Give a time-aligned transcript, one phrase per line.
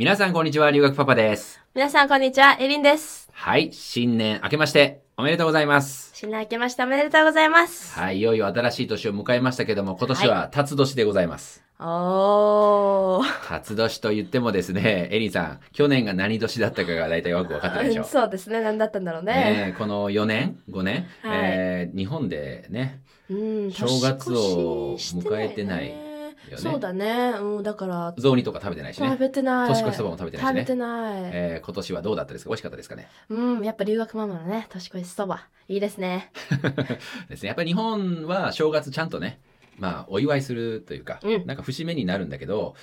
[0.00, 1.60] 皆さんこんにちは、留学パパです。
[1.74, 3.28] 皆さんこんにちは、エリンです。
[3.32, 6.12] はい、新年明けましておめでとうございます。
[6.14, 8.00] 新年明けましておめでとうございます。
[8.00, 11.62] はい、いよいよ新しい年を迎えましたけども、今年は辰年でございます。
[11.78, 13.46] おー。
[13.46, 18.04] 辰年と言ってもですね、エリンさん、去年が何年だったかが大体よく分かってるでしょ。
[18.04, 19.34] そうですね、何だったんだろうね。
[19.34, 26.09] ねえこの4年、5年、はいえー日本でね、うん、正月を迎えてないね
[26.52, 26.70] よね。
[26.70, 29.16] そうだね、うん、だから、雑煮とか食べてないし食ね。
[29.16, 29.68] べてない。
[29.68, 30.60] 年越しそばも食べてないしね。
[30.60, 31.22] 食べてない。
[31.32, 32.50] えー今年はどうだったですか？
[32.50, 33.08] 美味しかったですかね？
[33.28, 36.32] うん、やっぱ留学ママのね、年越しそば、いいですね。
[37.28, 37.46] ですね。
[37.48, 39.40] やっぱり日本は正月ちゃんとね、
[39.78, 41.46] まあ、お祝いするというか、うん。
[41.46, 42.74] なんか節目になるんだけど、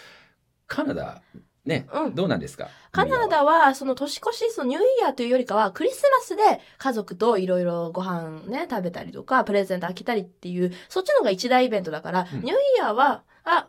[0.68, 1.22] カナダ、
[1.66, 2.16] ね、うん。
[2.16, 2.70] どうなんですか？
[2.92, 12.40] カナダは、その年越し、そのニューイヤーというよりかは、クリスマスで家族といろいろご飯ね、食べたりとか、プレゼント開けたりっていう、そっちの方が一大イベントだから、うん。
[12.42, 13.68] ニューイヤーは、あ、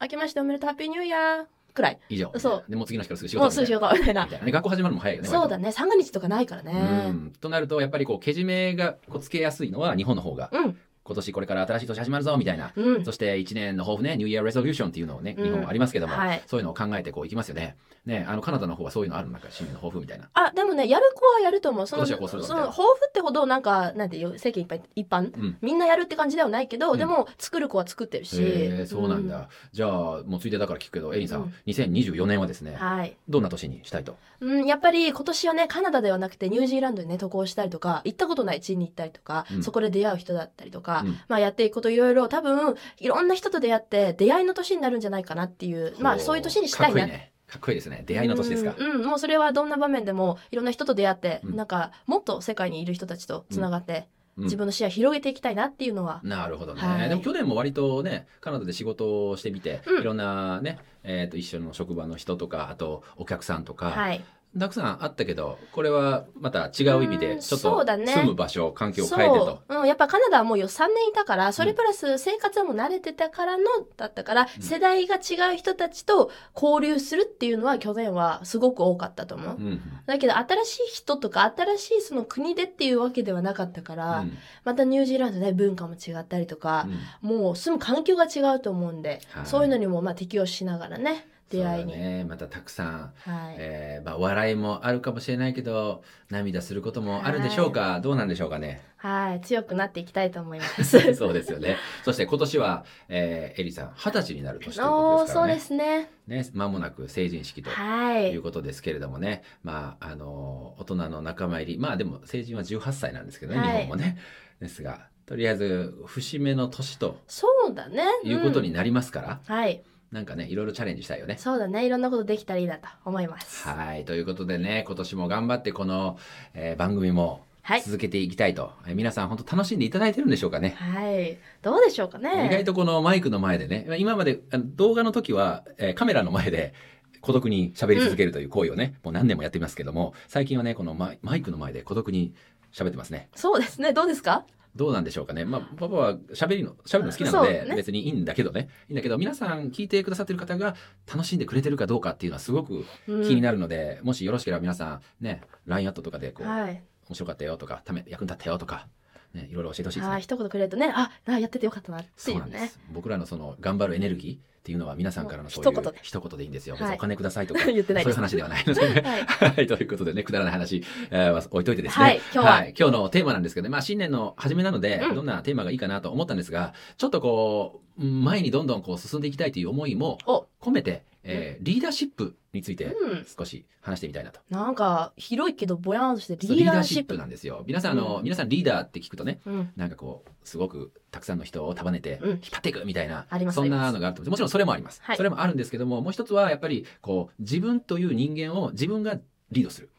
[0.00, 1.98] 明けましておめでとう、ハッピーニューイヤーくらい。
[2.08, 2.32] 以上。
[2.36, 4.26] そうでもう次の日からすぐ仕もうすぐ仕事みたいな。
[4.26, 5.28] 学校始まるのも早いよね。
[5.28, 5.34] ね。
[5.34, 7.10] そうだね、三が日とかないからうね。
[7.10, 7.32] ん。
[7.40, 10.78] となると、やっぱりこう、けじめがこうつけやすいのは日本の方が、うん、
[11.10, 12.70] 今年これから新しい年始まるぞ、みたいな。
[12.76, 13.04] うん。
[13.04, 17.76] そして1年の抱負ね、ニューイヤーレソリューションっていうのをね、うん日本はありますけども、はいそういうのを考えてこういきますよね。
[18.06, 20.30] ね、あの、カナダの方はそういうのあるのなんか、新年の抱負みたいな。
[20.32, 21.86] あ、でもね、やる子はやると思う。
[21.86, 22.70] その、その、抱負
[23.08, 25.58] ってほど、なんか、なんていう、世間いっぱい、一般、うん。
[25.60, 28.86] みんなやるって感じではないけど、うんでも、作る子は作ってるし。
[28.86, 29.90] そうなんだ、じゃあ
[30.24, 33.16] もうついでだから聞くけどエリンさん、うん2024年はですね、はい。
[33.28, 34.16] どんな年にしたいと？
[34.40, 41.18] うん、やっぱり今年はね、カナダではなくてニュージーランドにね、渡航したりとか、行ったことない地に行ったりとか、うんそこで出会う人だったりとか、うん。
[41.28, 47.00] まあやっていくこといろいろ、多分、いろんな人と出会って、出会いの年になるんじゃないかなっていう、まあそういう年にしたいな。
[47.00, 47.32] かっこいいね。
[47.46, 48.04] かっこいいですね。
[48.06, 49.06] 出会いの年ですか、うん、うん。
[49.06, 51.56] もうそれはどんな場面でも、いろんな人と出会って、うん。
[51.56, 54.44] なんか、もっと世界にいる人たちとつながって、うん。
[54.44, 57.08] 自分の視野広げていきたいなっていうのは、なるほどね、はい。
[57.08, 60.00] でも去年も割とねカナダで仕事をしてみて、うん。
[60.00, 64.24] いろんなね、えー、と一緒の職場の人とかあとお客さんとか、はい。
[64.58, 69.62] たくさんあったけどこれはまた違う意味うんでちょっと住む場所、環境を変えてと。
[69.68, 73.64] そう、うん、やっぱカナダはもう3年いたからそれプラス生活はもう慣れてたからの
[73.96, 74.62] だったから、うん。
[74.62, 76.30] 世代が違う人たちと
[76.60, 79.56] 交流するっていうのは去年はすごく多かったと思う。
[79.56, 84.36] うんだけど新しい人とか新しいその国でっていうわけではなかったから、うん。
[84.64, 86.88] またニュージーランドね文化も違ったりとか、
[87.20, 89.46] もう住む環境が違うと思うんで、はい。
[89.46, 98.80] そういうのにもまあ適応しながらね出会いに、ねまたたくさんはい、えーまあ、笑いもあるかもしれないけど涙することもあるでしょうか、どうなんでしょうかね？
[98.96, 99.40] はい。
[99.40, 100.84] 強くなっていきたいと思います。
[101.14, 101.76] そうですよね。
[102.04, 105.54] そして今年は、えーエリさん二十歳になる年ということですからね。
[105.54, 106.10] ですね。
[106.28, 108.30] ね間もなく成人式とはい。
[108.30, 111.78] いうことですけれどもね、まああの大人の仲間入り。
[111.78, 113.68] まあでも成人は18歳なんですけどね、はい。
[113.70, 114.18] 日本もね。
[114.60, 118.04] ですがとりあえず節目の年とそうだね。
[118.24, 119.82] いうことんになりますから、はい。
[120.12, 121.86] なんかねいろいろチャレンジしたいよねそうだね。
[121.86, 123.68] いろんなことできたらいいなと思います。
[123.68, 124.04] はい。
[124.04, 126.18] ということでね、今年も頑張ってこの、
[126.54, 127.82] えー番組もはい。
[127.82, 130.70] 続けていきたいと、えー皆さん本当楽しんでいただいてるんでしょうかね？
[130.70, 131.38] はい。
[131.62, 132.46] どうでしょうかね。
[132.46, 134.40] 意外とこのマイクの前でね、今まで
[134.76, 136.74] 動画の時は、えーカメラの前で
[137.20, 142.32] 孤独に喋り続けるという行為をね、もう何年もやってますけども、最近はね、このマイマイクの前で孤独に
[142.72, 143.28] 喋ってますね。
[143.36, 143.92] そうですね。
[143.92, 144.44] どうですか？
[144.76, 145.44] どうなんでしょうかね。
[145.44, 148.68] まあ、パパは喋りの、喋るの好きなので別にいいんだけどね。
[148.88, 150.76] いいんだけど、皆さん聞いてくださってる方が
[151.12, 156.82] 楽しんでくれてるかどうかっていうのはすごくうん気になるので、もしよろしければ皆さんね LINE アットとかでこう、はい。
[157.08, 158.86] 面白かったよとかため役に立ったよとか、
[159.34, 160.16] ね、いろいろ教えてほしいですはい。
[160.16, 160.22] ね。
[160.22, 162.50] 一言くれるとね、あ、あやっててよかったなってそいううね。
[162.50, 162.80] なんです。
[162.92, 166.74] 僕らのその頑張るエネルギーっていうのは皆さんからのそういう一言で一言でいいんですよ。
[166.74, 168.16] はい別にお金くださいとか、 言ってないそういう。
[168.16, 169.24] 話ではないので、はい。
[169.24, 172.04] はい、ということでね、くだらない話、えーは置いといてですね。
[172.04, 184.40] はい今日は今日のテーマなんですけど、まあ、新年の初めなので、うんどんなテーマがいいかなと思ったんですが、ちょっとこう、前にどんどんこう進んでいきたいという思いもお、込めて、えーリーダーシップについてうん少し話してみたいなと。
[184.50, 187.16] なんか、広いけど、ぼやーんとしてリーダーシップ。
[187.16, 187.64] なんですよ。
[187.66, 189.70] 皆さん、あの、うん皆さんリーダーって聞くとね、うん。
[189.76, 199.18] なんかこう、すごくたくさんの人を束ねて、うん引っ張っていくみたいな、ありますそんなのがあると思うもちろんそれもあります、はいそれもあるんですけども、もう一つはやっぱり、こう、自分という人間を自分が
[199.50, 199.90] リードする。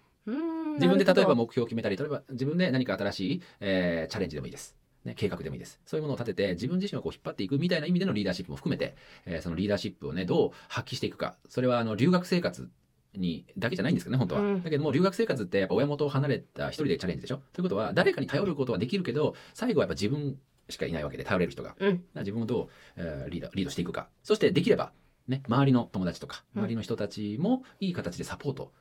[0.75, 4.75] 自分で例えば目標を決めたり、例えば自分で何か新しい、えーチャレンジでもいいです。
[5.05, 5.79] ね、計画でもいいです。
[5.85, 8.95] そういうものを立てて、自分自身をこう引っ張っていくみたいな意味でのリーダーシップも含めて、
[9.25, 11.37] えーそのリーダーシップをね、どう発揮していくか。
[11.49, 12.69] それは、あの、留学生活
[13.15, 14.41] に、だけじゃないんですけどね、本当は。
[14.41, 17.41] うんだけども、留学生活ってやっぱ親元を離れた一人でチャレンジでしょ？
[17.53, 20.37] ということは、誰かに頼ることはできるけど、最後はやっぱ自分
[20.69, 21.75] しかいないわけで、頼れる人が。
[21.79, 22.03] うん。
[22.15, 24.07] 自分をどう、えーリードリードしていくか。
[24.23, 24.93] そして、できれば、
[25.27, 28.71] ね、周りの友達とか、うん周りの人たちもいい形でサポート。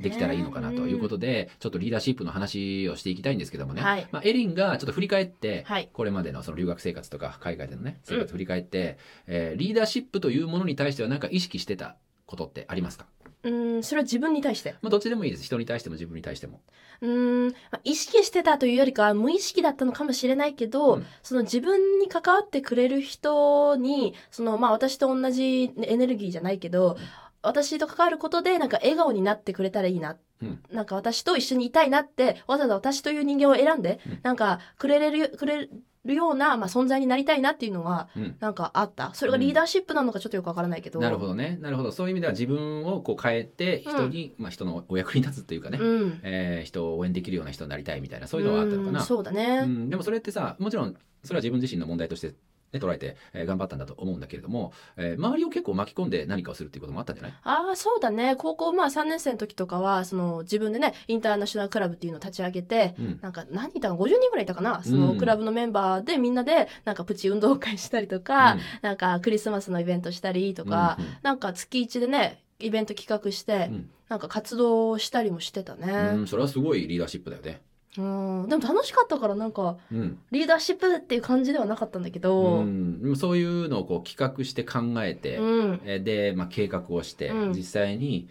[0.00, 4.08] できたらいいのかなということで、ちょっとリーダーシップの話をしていきたいんですけどもね、はい。
[4.12, 5.88] まあ、エリンがちょっと振り返って、はい。
[5.92, 11.96] これまでのその留学生活とか海外でのね生活振り返って、えーリーダーシップというものに対しては何か意識してた
[12.26, 13.06] ことってありますか？
[13.42, 14.74] うん、それは自分に対して。
[14.80, 15.44] まあ、どっちでもいいです。
[15.44, 16.62] 人に対しても自分に対しても。
[17.02, 21.06] うん、まあ意識してたというよりかは無意識だったのかもしれないけど、うん。
[21.22, 26.96] その自分に関わってくれる人に、そのまあ私と同じエネルギーじゃないけど、
[27.44, 30.16] 私と関わることでなんか笑顔になってくれたらいいな。
[30.42, 35.68] うんなんか私と一緒にいたいなって、わざわざ私という人間を選んで、うんなんかくれれる、くれ
[36.04, 39.14] るような、まあ、存在になりたいなっていうのは、うんなんかあった。
[39.14, 41.00] それがリーダーシップなのかちょっとよくわからないけど。
[41.00, 46.20] なるほどねなるほどそういう意味では自分をこう変えて人に、まあ、人のお役に立つっていうかね、うん。
[46.22, 49.62] えー人を応援できるような人になりたいみたいなそういうのはあったのかな、うんそうだね。
[49.64, 52.34] うん、でもそれってさもちろんそれは自分自身の問題として、
[52.74, 57.34] ね、捉えて、えー頑張ったんだと思うんだけれども、えー周りを結構巻き込んで何かをするっていうこともあったんじゃない？
[57.44, 58.34] ああ、そうだね。
[58.36, 63.18] 高校まあ3年生の時とかは、その自分でね、インターナショナルクラブっていうのを立ち上げて、うん。
[63.22, 68.60] なんか何人いたか50人ぐらいいたかな、そのうんクラブのメンバーでみんなでなんかプチ運動会したりとか、うん。
[68.82, 73.90] なんかクリスマスのイベントしたりとか、うんうんなんか月1でね、イベント企画して、うん。
[74.08, 76.12] なんか活動したりもしてたうね。
[76.22, 77.62] ん、それはすごいリーダーシップだよね。
[77.96, 78.00] う
[78.46, 80.18] ん、でも楽しかったからなんかうん。
[80.30, 85.80] リーダーシップっていう感じではなかったんだけうど、ん、でもそういうのをこう企画して考えて、うん。
[85.84, 87.52] えーで、まあ、計画をして、うん。
[87.52, 88.28] 実際に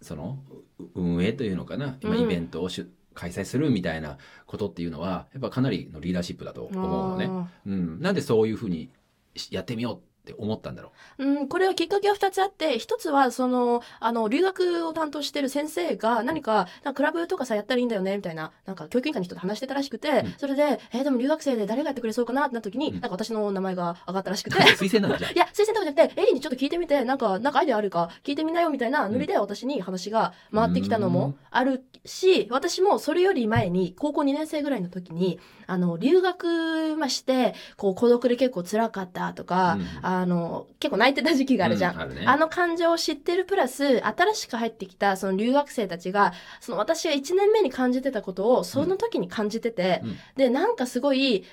[0.00, 0.38] その
[0.78, 2.20] う運営というのかな、今うん。
[2.22, 7.26] イベントをしゅ開催するみたいなことっていうのはやっぱかなりのリーダーシップだと思うのね。
[7.30, 8.90] あうん、なんでそういうふうに
[9.36, 11.24] しやってみようって思ったんだろう。
[11.42, 20.34] ん、これはきっかけは2つあって、1つは、その、あの、留学を担当してる先生が何か、なんかクラブとかさ、やったらいいんだよね、みたいな、なんか教育委員会の人と話してたらしくて、うん。
[20.38, 23.00] それで、えーでも留学生で誰がやってくれそうかなってなった時に、うん。
[23.00, 24.50] なんか私の名前が上がったらしくう。
[24.50, 41.94] て、 推薦なんだじゃいや、推薦とかじゃなくて、エリーにちょっと聞いてみて、なんか、なんかアイデアあるか聞いてみなよみたいなノリで私に話が回ってきたのもあるし、私もそれより前に、高校2年生ぐらいの時に、あの、留学まして、こう、孤独で結構辛かったとか、うんあの、結構泣いてた時期があるじゃん。
[41.94, 42.24] うんあるね。
[42.26, 50.16] あの感情を知ってるプラス、新しく入ってきたその留学生たちが、その私が1年目に感じてたことを、その時に感じてて、うん。
[50.36, 51.44] で、なんかすごい、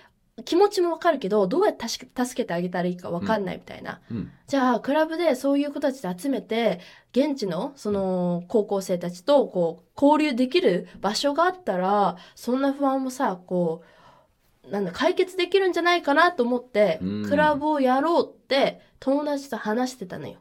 [0.46, 4.00] 気持ちもわかるけど、どうやって助けてあげたらいいかわかんないみたいな。
[4.10, 4.32] うん。
[4.48, 6.80] じゃあ、クラブでそういう子たちで集めて、
[7.12, 20.36] 現地のその高校生たちとこう交流できる場所があったら、そんな不安もさ、こう、なんだ、解決できるんじゃないかなと思ってうん、クラブをやろうって友達と話してたのよ。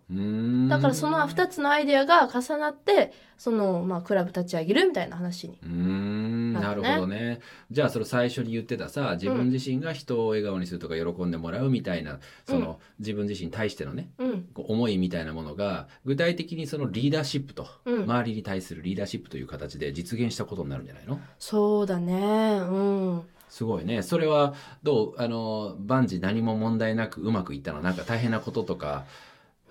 [0.68, 5.58] だからその2つのアイデアが重なって、その、まあ、クラブ立ち上げるみたいな話に。
[6.52, 7.40] なねほどね
[7.70, 14.48] じゃあその最初に言ってたさ自分自身が人を笑顔にするとか喜んでもらうみたいな、その自分自身に対してのねうん。
[14.54, 21.20] 思いみたいなものが具体的にそのリーダーシップと、うん周りに対するリーダーシップという形で実現したことになるんじゃないの？
[21.38, 22.58] そうだね。
[22.60, 22.64] う
[23.18, 23.22] ん。
[23.50, 24.02] すごいね。
[24.02, 25.20] それはどう？
[25.22, 27.82] あの万事何も問題なくうまくいったの？
[27.82, 29.04] なんか大変なこととか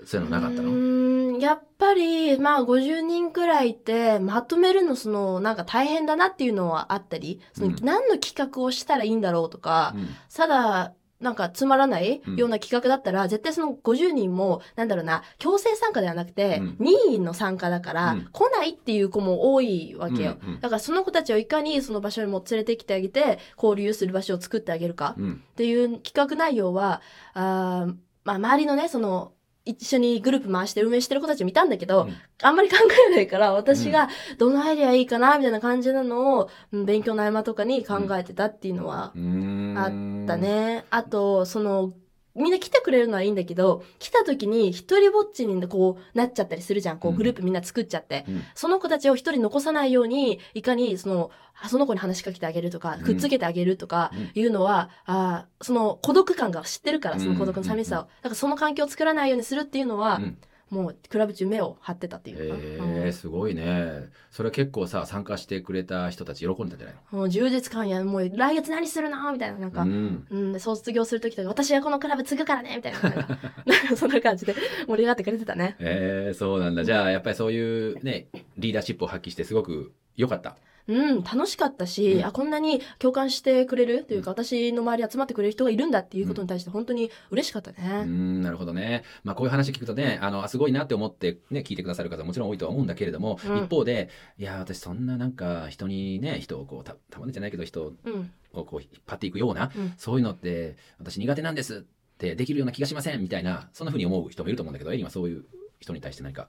[0.05, 0.69] そういうのなかったの？
[0.69, 7.75] うーんやっぱり、まあ、50人くらいいて、まとめるの、その、なんか大変だなっていうのはあったり、その、うん。
[7.81, 10.09] 何の企画をしたらいいんだろうとか、うん。
[10.33, 20.38] ただ、なんかつまらないうんような企画だったら、絶対その50人も、なんだろうな、強制参加ではなくて、うん任意の参加だから、うん来ないっていう子も多いわけよ。
[20.42, 25.16] うんうんだからその子たちをいかにその場所にも連れてきてあげて、交流する場所を作ってあげるか。
[25.18, 27.01] うんっていう企画内容は、
[27.33, 29.33] あーまあ、周りのね、その、
[29.69, 32.13] 一緒にグループ回して運営してる子たち見たんだけど、うん。
[32.41, 32.77] あんまり考
[33.12, 40.86] えないから、私がどのアイデアいいかな、みたいな感じなのを、うん勉強の合間とかに考えてたっていうのはあったね。
[40.89, 41.93] あと、その、
[42.39, 46.98] みんな来てくれるのはいいんだけど、来た時に一人ぼっちにこうなっちゃったりするじゃん。
[47.00, 47.17] こううん。
[47.17, 48.25] グループみんな作っちゃって。
[48.27, 48.43] うん。
[48.55, 51.31] その子たちを一人残さないように、いかにその、
[51.62, 54.31] あその子に話しかけてあげるとかうん、くっつけてあげるとかうん。
[54.41, 58.03] いうのは、あーその孤独感が知ってるから、その孤独の寂しさを。
[58.03, 58.08] うん。
[58.08, 60.38] だからその環境を作らないようにするっていうのは、うん
[60.69, 62.51] もうクラブ中目を張ってたっていう。
[62.51, 62.61] かな。
[62.61, 64.09] えー、すごいね。
[64.29, 70.27] それ結構さ参加してくれた人たち喜んだんじゃないうんもう充実感や、もう来月何するのみたいな、なんか、のうん。
[70.29, 73.19] うん、で卒業する時とか、私はこのクラブ継ぐからねみたいな、なんか、
[73.65, 74.55] なんかそんな感じで
[74.88, 75.75] 盛り上がってくれてたね。
[75.79, 76.83] えー、そうなんだ。
[76.83, 80.57] じゃあやっぱりそういうねリーダーシップを発揮してすごく良かった
[80.89, 88.03] うん、楽しかったし、うんあ、こんなに共感してくれるというか、私の周りに集まってくれる人がいるんだっていうことに対して本当に嬉しかったうね。
[88.03, 89.03] んなるほどね。
[89.24, 105.46] まあこういう話聞くとね、あの、あすごいなって思ってね、聞いてくださる方もちろん多いとは思うんだけれども、うん一方で、いや、私そんななんか人にね、人をこう、た、たまねじゃないけど人うん、をこう引っ張っていくような、うんそういうのって私苦手なんですってできるような気がしませんみたいな、そんな風に思う人もいると思うんだけど、エリンはそういう
[105.79, 106.48] 人に対して何か。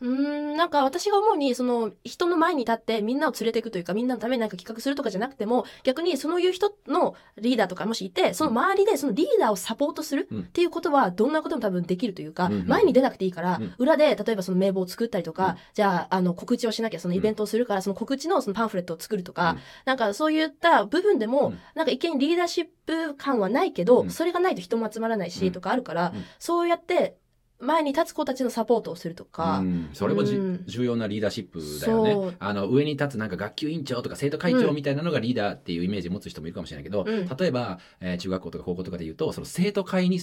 [0.00, 13.74] うーん、なんか私が思うに、その人の前に立ってみんなを連れていくというか、みんなのためになんか企画するとかじゃなくても、逆にそういう人のリーダーとかもしいて、その周りでそのリーダーをサポートするうんっていうことは、どんなことも多分できるというか、前に出なくていいから、うん。
[13.78, 15.56] 裏で例えばその名簿を作ったりとか、うん。
[15.74, 19.58] じゃあ、あの告知をしなきゃそのイベントをするから、その告知のそのパンフレットを作るとか、うん。
[19.84, 21.58] なんかそういった部分でも、うん。
[21.74, 24.10] なんか一見リーダーシップ感はないけど、うん。
[24.10, 25.52] それがないと人も集まらないし、うん。
[25.52, 26.24] とかあるから、うん。
[26.38, 27.16] そうやって
[27.60, 30.64] 前に立つ子たちのサポートをするとか、うん、それもじ、うん。
[30.66, 32.36] 重要なリーダーシップだよね。
[32.38, 37.28] あの上に立つなんか学級委員長とか生徒会長みたいなのがリーダーっていうイメージを持つ人もいるかもしれないけど、うん。
[37.28, 40.20] 例えば、えー中学校とか高校とかで言うとその生徒会に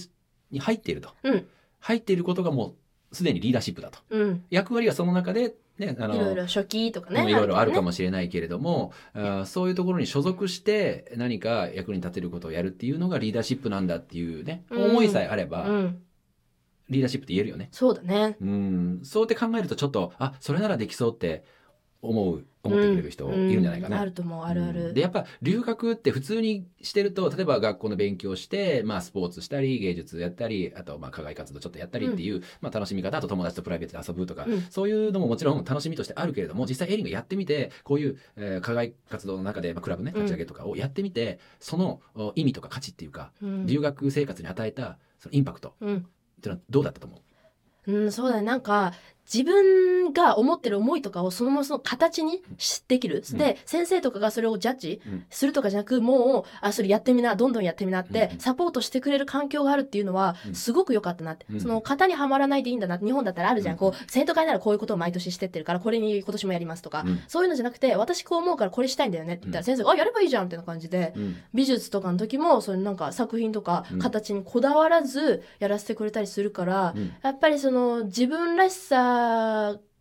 [0.52, 1.48] に入っていると、うん。
[1.80, 2.76] 入っていることがも
[3.12, 4.00] うすでにリーダーシップだと。
[4.10, 7.30] うん、役割はその中で、ね、あのいろいろ初期とかね。
[7.30, 7.86] いろいろあるかも。
[7.86, 14.84] もしれないけれども、あーそういうところに所属して何か役に立てることをやるっていうのがリーダーシップなんだっていうね、うん。
[14.92, 16.02] 思いさえあれば、うん、
[16.90, 17.70] リーダーシップって言えるよね。
[17.72, 18.38] そうだね。
[18.42, 21.44] うん、そうやって考えるとちょっとあそれならできそうって
[22.02, 23.98] 思う思ってくれる人いるんじゃないかな。
[23.98, 24.94] うあると思う、あるあうんる。
[24.94, 46.06] でやっぱ留学って普通にしてると例えば学校の勉強して、まあ、スポーツしたり芸術やったりあとまあ課外活動ちょっとやったりっていう、まあ、楽しみ方あと友達とプライベートで遊ぶとか、うんそういうのももちろん楽しみとしてあるけれども実際エリンがやってみてこういう、えー課外活動の中で、まあ、クラブね立ち上げとかをやってみて、そのお意味とか価値っていうか、うん留学生活に与えたそのインパクトっうん、
[46.46, 47.18] ていうのはどうだったと思
[47.88, 47.92] う？
[47.92, 48.42] うん、そうだね。
[48.42, 48.94] なんか、
[49.32, 53.24] 自分が思ってる思いとかをそのままその形にしできる。
[53.32, 53.38] うん。
[53.38, 55.26] で、先生とかがそれをジャッジうん。
[55.30, 60.56] するとかじゃなく、もう、あ、それやってみな、どんどんやってみなってサポートしてくれる環境があるっていうのはう、ん。
[60.56, 61.46] すごく良かったなって。
[61.52, 61.60] うん。
[61.60, 63.06] その型にはまらないでいいんだなって。
[63.06, 63.74] 日本だったらあるじゃん。
[63.74, 67.04] うんこう、生徒会ならこういうことを毎年してってるから、これに今年もやりますとか。
[67.06, 67.20] うん。
[67.28, 71.36] そういうのじゃなくて、私こう思うからこれしたいんだよねって言ったら、先生が、あ、やればいいじゃんみたいな感じで、うん。
[71.54, 74.00] 美術とかの時も、それなんか作品とかうん。
[74.00, 77.14] 形にこだわらずやらせてくれたりするから、うん。
[77.22, 79.15] やっぱりその自分らしさ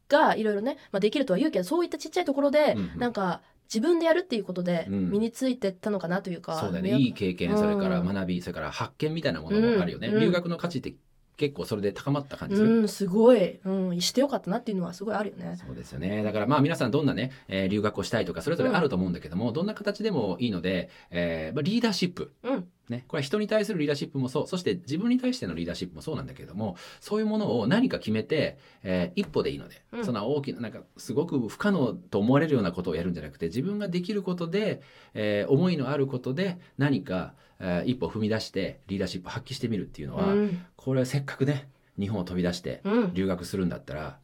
[0.08, 2.98] がいろいろね、まあ、できるとは言うけどそういったちっちゃいところで、うんうん。
[2.98, 3.40] なんか
[3.72, 5.10] 自分でやるっていうことでうん。
[5.10, 8.14] 身についてったのかなというか、そうだよねいい経験それからうん。
[8.14, 10.20] 学びそれから発見みたいなものもあるよね、うん。
[10.20, 10.94] 留学の価値って
[11.36, 15.56] 結構それで高まった感じする、うんすごい、うん、してよかったなっていうのはすごいあるよね。
[15.56, 16.22] そうですよね。
[16.22, 22.32] だからまあ皆さんどんなね、えー留学をしたいとかそれぞれあると思うんだけども、どんな形でもいいので、えーまあ、リーダーシップ。
[22.44, 24.46] うんね、これは人に対するリーダーシップもそう。
[24.46, 30.04] そして自分に対してのリーダーシップもそうなんだけれどもそういうものを何か決めて、えー一歩でいいので、うん。
[30.04, 34.82] そんな大きななんかすごく不可能と思われるようなことをやるんじゃなくて自分ができることで、
[35.14, 40.58] えー思いのあることで何か、えー一歩踏み出してリーダーシップを発揮してみるっていうのは、うん。
[40.76, 43.14] これはせっかくね日本を飛び出してうん。
[43.14, 44.18] 留学するんだったら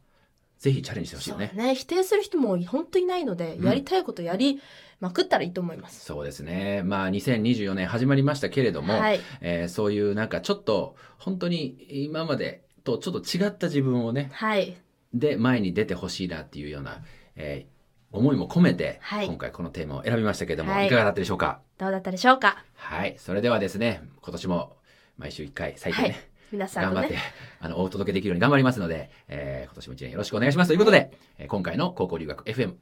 [0.59, 1.51] ぜひチャレンジしてほしいよね。
[1.55, 1.73] ね。
[1.73, 3.65] 否定する人も本当にいないので、うん。
[3.65, 4.61] やりたいことやり
[5.01, 6.05] まくったらいいと思います。
[6.05, 6.83] そうですね。
[6.85, 14.77] まあ2024年始まりましたけれども、はい、えーそういうなんかちょっと本当に今までとちょっと違った自分をねはい、
[15.13, 17.01] で前に出てほしいなっていうような、
[17.35, 17.71] えー
[18.13, 19.27] 思いも込めて、はい。
[19.27, 20.87] 今回このテーマを選びましたけれども、はい。
[20.87, 21.61] い、かがだったでしょうか？
[21.77, 22.61] どうだったでしょうか？
[22.75, 23.15] はい。
[23.17, 24.75] それではですね今年も
[25.17, 26.17] 毎週1回最低ね、はい。
[26.51, 27.15] 皆さん頑張って
[27.61, 30.67] あのお届けできるように頑張りますので、えー今年も一年よろしくお願いします。
[30.67, 32.73] ということで、えー今回の高校留学 FM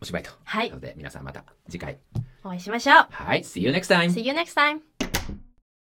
[0.00, 1.98] おしまいとはいことで皆さんまた次回
[2.44, 3.06] お会いしましょう。
[3.10, 4.06] はい See you next time!
[4.12, 5.05] See you next time!